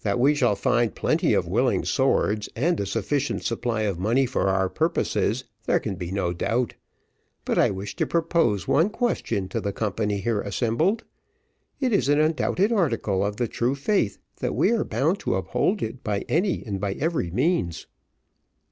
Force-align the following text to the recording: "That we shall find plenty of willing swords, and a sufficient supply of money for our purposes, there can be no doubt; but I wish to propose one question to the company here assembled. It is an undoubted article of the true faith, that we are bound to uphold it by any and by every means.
"That 0.00 0.18
we 0.18 0.34
shall 0.34 0.56
find 0.56 0.92
plenty 0.92 1.34
of 1.34 1.46
willing 1.46 1.84
swords, 1.84 2.48
and 2.56 2.80
a 2.80 2.84
sufficient 2.84 3.44
supply 3.44 3.82
of 3.82 3.96
money 3.96 4.26
for 4.26 4.48
our 4.48 4.68
purposes, 4.68 5.44
there 5.66 5.78
can 5.78 5.94
be 5.94 6.10
no 6.10 6.32
doubt; 6.32 6.74
but 7.44 7.58
I 7.58 7.70
wish 7.70 7.94
to 7.94 8.04
propose 8.08 8.66
one 8.66 8.90
question 8.90 9.48
to 9.50 9.60
the 9.60 9.72
company 9.72 10.16
here 10.18 10.40
assembled. 10.40 11.04
It 11.78 11.92
is 11.92 12.08
an 12.08 12.18
undoubted 12.18 12.72
article 12.72 13.24
of 13.24 13.36
the 13.36 13.46
true 13.46 13.76
faith, 13.76 14.18
that 14.40 14.56
we 14.56 14.72
are 14.72 14.82
bound 14.82 15.20
to 15.20 15.36
uphold 15.36 15.80
it 15.80 16.02
by 16.02 16.22
any 16.28 16.64
and 16.66 16.80
by 16.80 16.94
every 16.94 17.30
means. 17.30 17.86